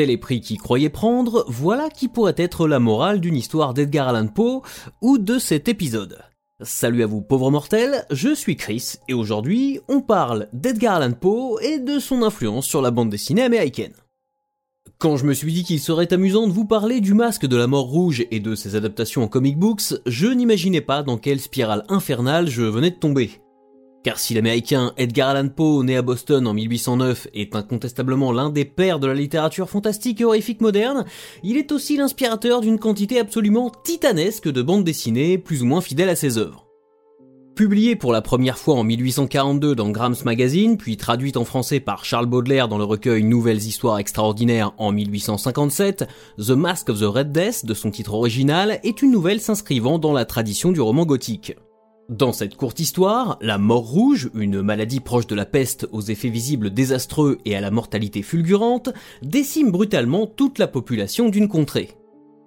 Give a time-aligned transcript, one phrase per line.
[0.00, 4.08] tel est prix qui croyait prendre, voilà qui pourrait être la morale d'une histoire d'Edgar
[4.08, 4.62] Allan Poe
[5.02, 6.22] ou de cet épisode.
[6.62, 11.58] Salut à vous pauvres mortels, je suis Chris et aujourd'hui on parle d'Edgar Allan Poe
[11.60, 13.92] et de son influence sur la bande dessinée américaine.
[14.96, 17.66] Quand je me suis dit qu'il serait amusant de vous parler du masque de la
[17.66, 21.84] mort rouge et de ses adaptations en comic books, je n'imaginais pas dans quelle spirale
[21.90, 23.32] infernale je venais de tomber.
[24.02, 28.64] Car si l'américain Edgar Allan Poe, né à Boston en 1809, est incontestablement l'un des
[28.64, 31.04] pères de la littérature fantastique et horrifique moderne,
[31.42, 36.08] il est aussi l'inspirateur d'une quantité absolument titanesque de bandes dessinées, plus ou moins fidèles
[36.08, 36.66] à ses œuvres.
[37.56, 42.06] Publié pour la première fois en 1842 dans Graham's Magazine, puis traduite en français par
[42.06, 46.08] Charles Baudelaire dans le recueil Nouvelles Histoires Extraordinaires en 1857,
[46.38, 50.14] The Mask of the Red Death, de son titre original, est une nouvelle s'inscrivant dans
[50.14, 51.54] la tradition du roman gothique.
[52.10, 56.28] Dans cette courte histoire, la mort rouge, une maladie proche de la peste aux effets
[56.28, 58.88] visibles désastreux et à la mortalité fulgurante,
[59.22, 61.90] décime brutalement toute la population d'une contrée.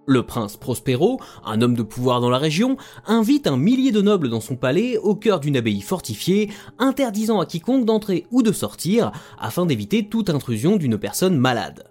[0.06, 2.76] Le prince Prospero, un homme de pouvoir dans la région,
[3.08, 7.46] invite un millier de nobles dans son palais au cœur d'une abbaye fortifiée, interdisant à
[7.46, 11.86] quiconque d'entrer ou de sortir afin d'éviter toute intrusion d'une personne malade.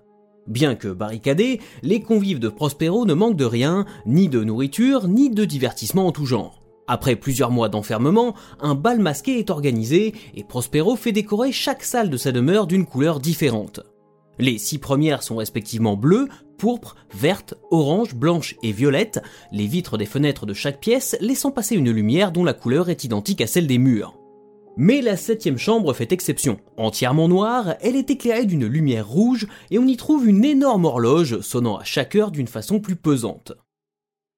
[0.46, 5.30] Bien que barricadés, les convives de Prospero ne manquent de rien, ni de nourriture, ni
[5.30, 6.61] de divertissement en tout genre.
[6.88, 12.10] Après plusieurs mois d'enfermement, un bal masqué est organisé et Prospero fait décorer chaque salle
[12.10, 13.80] de sa demeure d'une couleur différente.
[14.38, 16.26] Les six premières sont respectivement bleues,
[16.58, 19.22] pourpre, verte, orange, blanche et violette,
[19.52, 23.04] les vitres des fenêtres de chaque pièce laissant passer une lumière dont la couleur est
[23.04, 24.18] identique à celle des murs.
[24.76, 26.58] Mais la septième chambre fait exception.
[26.78, 31.40] Entièrement noire, elle est éclairée d'une lumière rouge et on y trouve une énorme horloge
[31.40, 33.52] sonnant à chaque heure d'une façon plus pesante.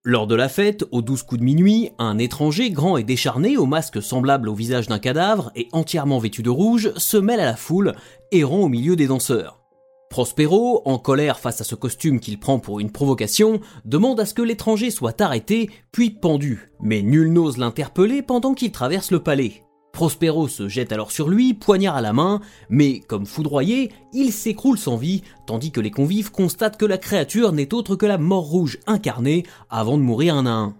[0.06, 3.64] Lors de la fête, aux douze coups de minuit, un étranger grand et décharné, au
[3.64, 7.56] masque semblable au visage d'un cadavre et entièrement vêtu de rouge, se mêle à la
[7.56, 7.94] foule,
[8.30, 9.62] errant au milieu des danseurs.
[10.10, 14.34] Prospero, en colère face à ce costume qu'il prend pour une provocation, demande à ce
[14.34, 19.62] que l'étranger soit arrêté, puis pendu, mais nul n'ose l'interpeller pendant qu'il traverse le palais.
[19.94, 24.76] Prospero se jette alors sur lui, poignard à la main, mais comme foudroyé, il s'écroule
[24.76, 28.42] sans vie, tandis que les convives constatent que la créature n'est autre que la mort
[28.42, 30.74] rouge incarnée avant de mourir un à un.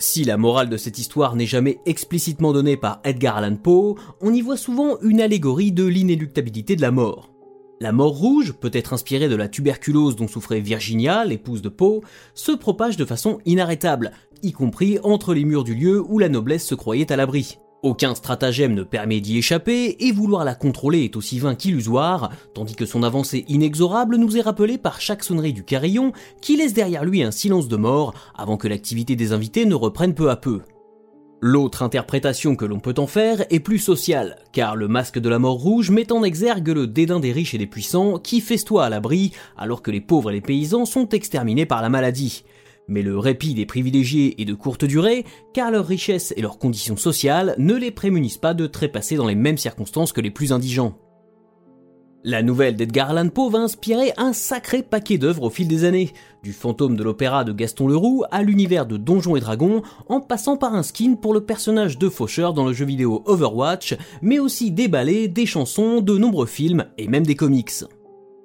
[0.00, 4.34] Si la morale de cette histoire n'est jamais explicitement donnée par Edgar Allan Poe, on
[4.34, 7.30] y voit souvent une allégorie de l'inéluctabilité de la mort.
[7.80, 12.00] La mort rouge, peut-être inspirée de la tuberculose dont souffrait Virginia, l'épouse de Poe,
[12.34, 14.10] se propage de façon inarrêtable,
[14.42, 17.58] y compris entre les murs du lieu où la noblesse se croyait à l'abri.
[17.84, 22.74] Aucun stratagème ne permet d'y échapper, et vouloir la contrôler est aussi vain qu'illusoire, tandis
[22.74, 26.12] que son avancée inexorable nous est rappelée par chaque sonnerie du carillon,
[26.42, 30.14] qui laisse derrière lui un silence de mort, avant que l'activité des invités ne reprenne
[30.14, 30.62] peu à peu.
[31.40, 35.38] L'autre interprétation que l'on peut en faire est plus sociale, car le masque de la
[35.38, 38.90] mort rouge met en exergue le dédain des riches et des puissants qui festoient à
[38.90, 42.42] l'abri, alors que les pauvres et les paysans sont exterminés par la maladie.
[42.88, 46.96] Mais le répit des privilégiés est de courte durée, car leur richesse et leurs conditions
[46.96, 50.98] sociales ne les prémunissent pas de trépasser dans les mêmes circonstances que les plus indigents.
[52.24, 56.12] La nouvelle d'Edgar Allan Poe va inspirer un sacré paquet d'œuvres au fil des années,
[56.42, 60.56] du fantôme de l'opéra de Gaston Leroux à l'univers de Donjons et Dragons, en passant
[60.56, 64.72] par un skin pour le personnage de Faucheur dans le jeu vidéo Overwatch, mais aussi
[64.72, 67.84] des ballets, des chansons, de nombreux films et même des comics.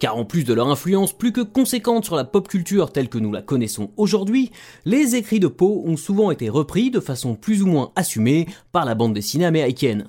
[0.03, 3.17] Car en plus de leur influence plus que conséquente sur la pop culture telle que
[3.17, 4.51] nous la connaissons aujourd'hui,
[4.83, 8.83] les écrits de Poe ont souvent été repris de façon plus ou moins assumée par
[8.83, 10.07] la bande dessinée américaine.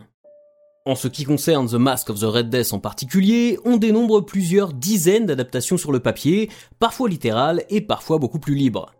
[0.85, 4.73] En ce qui concerne The Mask of the Red Death en particulier, on dénombre plusieurs
[4.73, 6.51] dizaines d'adaptations sur le papier,
[6.81, 8.93] parfois littérales et parfois beaucoup plus libres.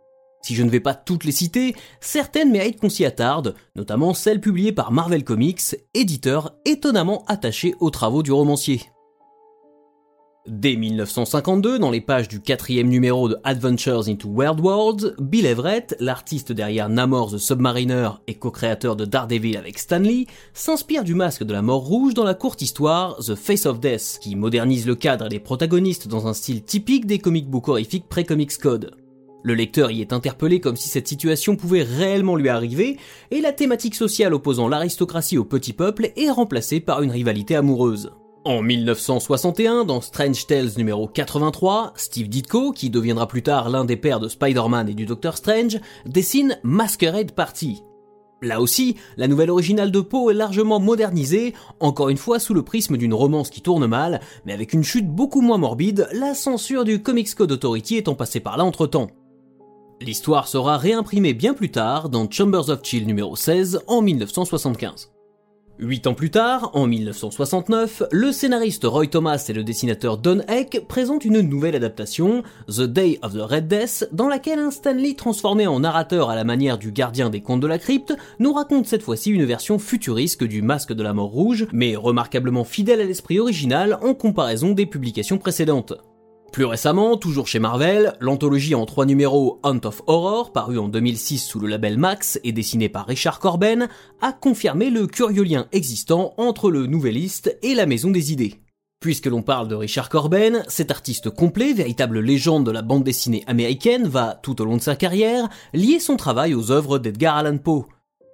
[0.43, 4.39] Si je ne vais pas toutes les citer, certaines méritent qu'on s'y attarde, notamment celles
[4.39, 8.79] publiées par Marvel Comics, éditeur étonnamment attaché aux travaux du romancier.
[10.47, 15.95] Dès 1952, dans les pages du quatrième numéro de Adventures into Weird Worlds, Bill Everett,
[15.99, 21.51] l'artiste derrière Namor the Submariner et co-créateur de Daredevil avec Stanley, s'inspire du masque de
[21.51, 25.25] la mort rouge dans la courte histoire The Face of Death, qui modernise le cadre
[25.25, 28.91] et les protagonistes dans un style typique des comic books horrifiques pré-Comics Code.
[29.41, 32.97] Le lecteur y est interpellé comme si cette situation pouvait réellement lui arriver,
[33.31, 38.11] et la thématique sociale opposant l'aristocratie au petit peuple est remplacée par une rivalité amoureuse.
[38.45, 43.97] En 1961, dans Strange Tales numéro 83, Steve Ditko, qui deviendra plus tard l'un des
[43.97, 47.81] pères de Spider-Man et du Docteur Strange, dessine Masquerade Party.
[48.43, 52.61] Là aussi, la nouvelle originale de Poe est largement modernisée, encore une fois sous le
[52.61, 56.83] prisme d'une romance qui tourne mal, mais avec une chute beaucoup moins morbide, la censure
[56.83, 59.07] du Comics Code Authority étant passée par là entre temps.
[60.01, 65.14] L'histoire sera réimprimée bien plus tard dans Chambers of Chill numéro 16 en 1975.
[65.77, 70.87] Huit ans plus tard, en 1969, le scénariste Roy Thomas et le dessinateur Don Heck
[70.87, 75.67] présentent une nouvelle adaptation, The Day of the Red Death, dans laquelle un Stanley transformé
[75.67, 79.03] en narrateur à la manière du gardien des contes de la crypte nous raconte cette
[79.03, 83.41] fois-ci une version futuriste du Masque de la Mort Rouge, mais remarquablement fidèle à l'esprit
[83.41, 85.93] original en comparaison des publications précédentes.
[86.55, 91.39] Plus récemment, toujours chez Marvel, l'anthologie en trois numéros Hunt of Horror, paru en 2006
[91.39, 93.89] sous le label Max et dessiné par Richard Corben,
[94.21, 98.61] a confirmé le curieux lien existant entre le nouvelliste et la Maison des Idées.
[99.01, 103.43] Puisque l'on parle de Richard Corben, cet artiste complet, véritable légende de la bande dessinée
[103.47, 107.57] américaine, va, tout au long de sa carrière, lier son travail aux œuvres d'Edgar Allan
[107.57, 107.85] Poe.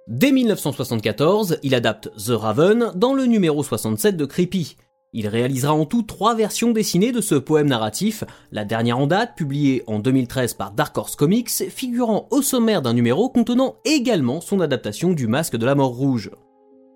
[0.06, 4.76] Dès 1974, il adapte The Raven dans le numéro 67 de Creepy,
[5.12, 9.36] il réalisera en tout trois versions dessinées de ce poème narratif, la dernière en date,
[9.36, 14.60] publiée en 2013 par Dark Horse Comics, figurant au sommaire d'un numéro contenant également son
[14.60, 16.30] adaptation du Masque de la Mort Rouge.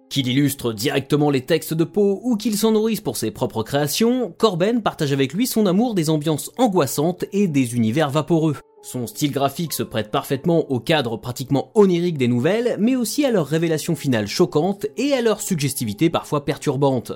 [0.08, 4.32] Qu'il illustre directement les textes de Poe ou qu'il s'en nourrisse pour ses propres créations,
[4.38, 8.56] Corben partage avec lui son amour des ambiances angoissantes et des univers vaporeux.
[8.82, 13.32] Son style graphique se prête parfaitement au cadre pratiquement onirique des nouvelles, mais aussi à
[13.32, 17.12] leur révélation finale choquante et à leur suggestivité parfois perturbante.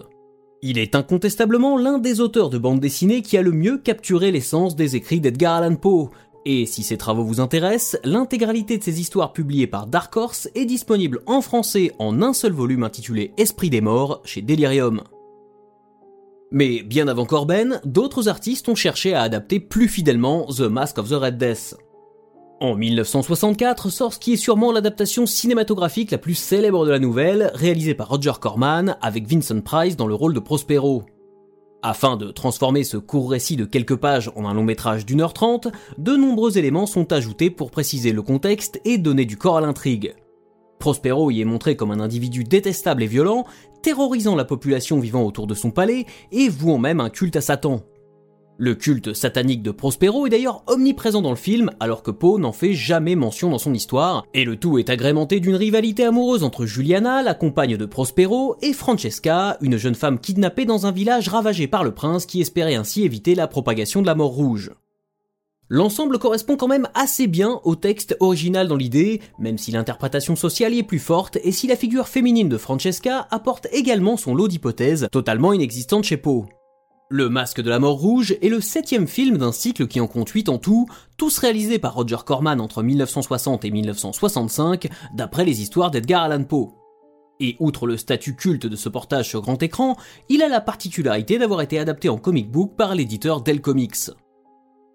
[0.62, 4.76] Il est incontestablement l'un des auteurs de bande dessinée qui a le mieux capturé l'essence
[4.76, 6.10] des écrits d'Edgar Allan Poe.
[6.44, 10.66] Et si ces travaux vous intéressent, l'intégralité de ces histoires publiées par Dark Horse est
[10.66, 15.02] disponible en français en un seul volume intitulé Esprit des morts chez Delirium.
[16.50, 21.08] Mais bien avant Corben, d'autres artistes ont cherché à adapter plus fidèlement The Mask of
[21.08, 21.74] the Red Death.
[22.62, 27.50] En 1964 sort ce qui est sûrement l'adaptation cinématographique la plus célèbre de la nouvelle,
[27.54, 31.04] réalisée par Roger Corman avec Vincent Price dans le rôle de Prospero.
[31.82, 35.32] Afin de transformer ce court récit de quelques pages en un long métrage d'une heure
[35.32, 39.62] trente, de nombreux éléments sont ajoutés pour préciser le contexte et donner du corps à
[39.62, 40.14] l'intrigue.
[40.78, 43.46] Prospero y est montré comme un individu détestable et violent,
[43.82, 47.80] terrorisant la population vivant autour de son palais et vouant même un culte à Satan.
[48.62, 52.52] Le culte satanique de Prospero est d'ailleurs omniprésent dans le film, alors que Poe n'en
[52.52, 56.66] fait jamais mention dans son histoire, et le tout est agrémenté d'une rivalité amoureuse entre
[56.66, 61.68] Juliana, la compagne de Prospero, et Francesca, une jeune femme kidnappée dans un village ravagé
[61.68, 64.72] par le prince qui espérait ainsi éviter la propagation de la mort rouge.
[65.70, 70.74] L'ensemble correspond quand même assez bien au texte original dans l'idée, même si l'interprétation sociale
[70.74, 74.48] y est plus forte et si la figure féminine de Francesca apporte également son lot
[74.48, 76.44] d'hypothèses totalement inexistantes chez Poe.
[77.12, 80.28] Le Masque de la Mort Rouge est le septième film d'un cycle qui en compte
[80.28, 80.86] 8 en tout,
[81.16, 86.70] tous réalisés par Roger Corman entre 1960 et 1965, d'après les histoires d'Edgar Allan Poe.
[87.40, 89.96] Et outre le statut culte de ce portage sur grand écran,
[90.28, 94.12] il a la particularité d'avoir été adapté en comic book par l'éditeur Dell Comics.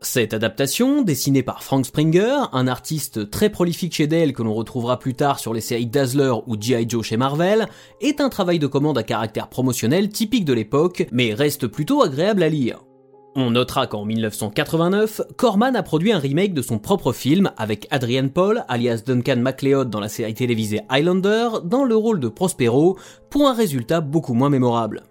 [0.01, 5.00] Cette adaptation, dessinée par Frank Springer, un artiste très prolifique chez Dell que l'on retrouvera
[5.00, 6.88] plus tard sur les séries Dazzler ou G.I.
[6.88, 7.68] Joe chez Marvel,
[8.01, 12.44] est un travail de commande à caractère promotionnel typique de l'époque, mais reste plutôt agréable
[12.44, 12.83] à lire.
[13.38, 18.30] On notera qu'en 1989, Corman a produit un remake de son propre film avec Adrian
[18.30, 22.98] Paul, alias Duncan MacLeod dans la série télévisée Highlander, dans le rôle de Prospero,
[23.30, 25.03] pour un résultat beaucoup moins mémorable.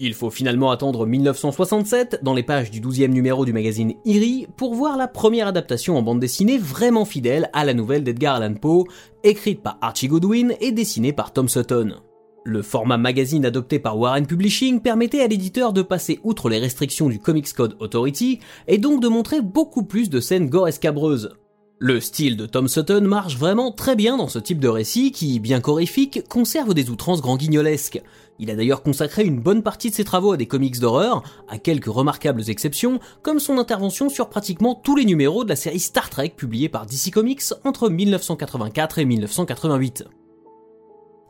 [0.00, 4.74] Il faut finalement attendre 1967, dans les pages du 12e numéro du magazine Eerie, pour
[4.74, 8.84] voir la première adaptation en bande dessinée vraiment fidèle à la nouvelle d'Edgar Allan Poe,
[9.22, 12.00] écrite par Archie Goodwin et dessinée par Tom Sutton.
[12.44, 17.08] Le format magazine adopté par Warren Publishing permettait à l'éditeur de passer outre les restrictions
[17.08, 21.36] du Comics Code Authority et donc de montrer beaucoup plus de scènes gore escabreuses.
[21.84, 25.40] Le style de Tom Sutton marche vraiment très bien dans ce type de récit qui,
[25.40, 28.00] bien qu'horrifique, conserve des outrances grand guignolesques.
[28.38, 31.58] Il a d'ailleurs consacré une bonne partie de ses travaux à des comics d'horreur, à
[31.58, 36.08] quelques remarquables exceptions, comme son intervention sur pratiquement tous les numéros de la série Star
[36.08, 40.04] Trek publiée par DC Comics entre 1984 et 1988.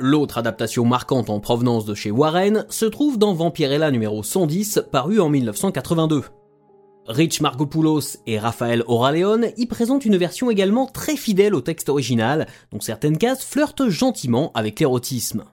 [0.00, 5.18] L'autre adaptation marquante en provenance de chez Warren se trouve dans Vampirella numéro 110, paru
[5.18, 6.24] en 1982.
[7.06, 12.46] Rich Margopoulos et Raphaël Oraleon y présentent une version également très fidèle au texte original,
[12.70, 15.44] dont certaines cases flirtent gentiment avec l'érotisme.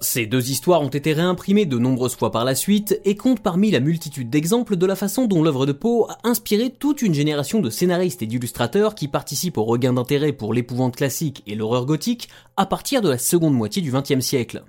[0.00, 3.70] Ces deux histoires ont été réimprimées de nombreuses fois par la suite et comptent parmi
[3.70, 7.60] la multitude d'exemples de la façon dont l'œuvre de Poe a inspiré toute une génération
[7.60, 12.28] de scénaristes et d'illustrateurs qui participent au regain d'intérêt pour l'épouvante classique et l'horreur gothique
[12.56, 14.62] à partir de la seconde moitié du XXe siècle.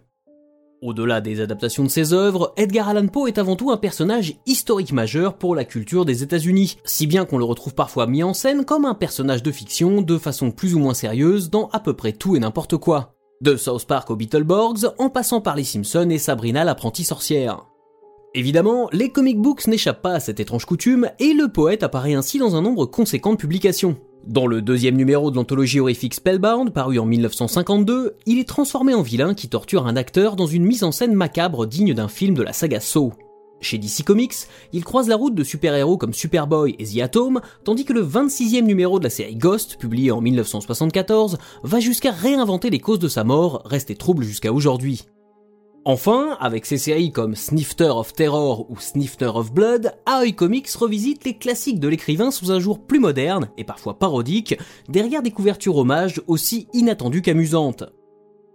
[0.84, 4.92] Au-delà des adaptations de ses œuvres, Edgar Allan Poe est avant tout un personnage historique
[4.92, 8.64] majeur pour la culture des États-Unis, si bien qu'on le retrouve parfois mis en scène
[8.64, 12.12] comme un personnage de fiction de façon plus ou moins sérieuse dans à peu près
[12.12, 13.16] tout et n'importe quoi.
[13.42, 17.66] De South Park aux Beetleborgs, en passant par les Simpsons et Sabrina l'apprentie sorcière.
[18.36, 22.38] Évidemment, les comic books n'échappent pas à cette étrange coutume, et le poète apparaît ainsi
[22.38, 23.98] dans un nombre conséquent de publications.
[24.28, 29.02] Dans le deuxième numéro de l'anthologie horrifique Spellbound, paru en 1952, il est transformé en
[29.02, 32.44] vilain qui torture un acteur dans une mise en scène macabre digne d'un film de
[32.44, 33.14] la saga Saw.
[33.62, 34.36] Chez DC Comics,
[34.74, 38.64] il croise la route de super-héros comme Superboy et The Atom, tandis que le 26e
[38.64, 43.24] numéro de la série Ghost, publié en 1974, va jusqu'à réinventer les causes de sa
[43.24, 45.06] mort, restées troubles jusqu'à aujourd'hui.
[45.90, 51.24] Enfin, avec ses séries comme Snifter of Terror ou Snifter of Blood, Aoi Comics revisite
[51.24, 54.58] les classiques de l'écrivain sous un jour plus moderne, et parfois parodique,
[54.90, 57.86] derrière des couvertures hommages aussi inattendues qu'amusantes.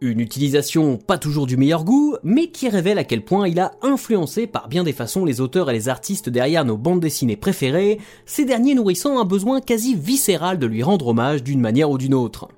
[0.03, 3.71] Une utilisation pas toujours du meilleur goût, mais qui révèle à quel point il a
[3.81, 7.99] influencé par bien des façons les auteurs et les artistes derrière nos bandes dessinées préférées,
[8.27, 12.13] ces derniers nourrissant un besoin quasi viscéral de lui rendre hommage d'une manière ou d'une
[12.13, 12.49] autre.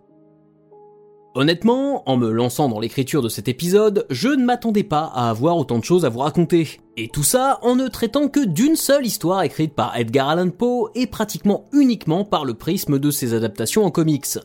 [1.37, 5.57] Honnêtement, en me lançant dans l'écriture de cet épisode, je ne m'attendais pas à avoir
[5.57, 6.79] autant de choses à vous raconter.
[6.97, 10.91] Et tout ça en ne traitant que d'une seule histoire écrite par Edgar Allan Poe
[10.95, 14.39] et pratiquement uniquement par le prisme de ses adaptations en comics.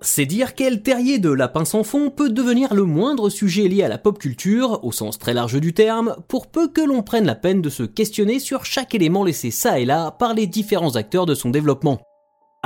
[0.00, 3.88] C'est dire quel terrier de lapin sans fond peut devenir le moindre sujet lié à
[3.88, 7.36] la pop culture, au sens très large du terme, pour peu que l'on prenne la
[7.36, 11.26] peine de se questionner sur chaque élément laissé ça et là par les différents acteurs
[11.26, 12.00] de son développement.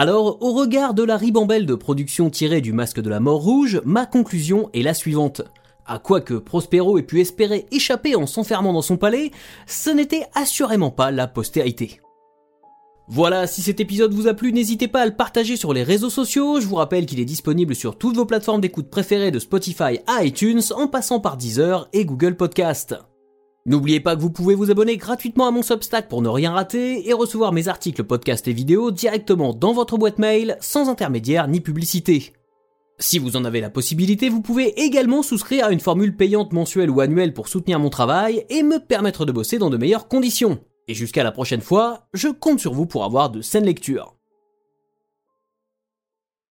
[0.01, 3.83] Alors, au regard de la ribambelle de production tirée du masque de la mort rouge,
[3.85, 5.43] ma conclusion est la suivante.
[5.87, 9.33] À quoi que Prospero ait pu espérer échapper en s'enfermant dans son palais,
[9.67, 12.01] ce n'était assurément pas la postérité.
[13.09, 16.11] Voilà, si cet épisode vous a plu, n'hésitez pas à le partager sur les réseaux
[16.11, 16.61] sociaux.
[16.61, 20.23] Je vous rappelle qu'il est disponible sur toutes vos plateformes d'écoute préférées de Spotify à
[20.25, 22.95] iTunes en passant par Deezer et Google Podcast.
[23.69, 27.07] N'oubliez pas que vous pouvez vous abonner gratuitement à mon Substack pour ne rien rater
[27.07, 31.61] et recevoir mes articles, podcasts et vidéos directement dans votre boîte mail sans intermédiaire ni
[31.61, 32.33] publicité.
[32.99, 36.89] Si vous en avez la possibilité, vous pouvez également souscrire à une formule payante mensuelle
[36.89, 40.61] ou annuelle pour soutenir mon travail et me permettre de bosser dans de meilleures conditions.
[40.89, 44.18] Et jusqu'à la prochaine fois, je compte sur vous pour avoir de saines lectures.